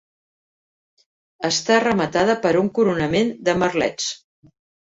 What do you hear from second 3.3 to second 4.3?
de merlets.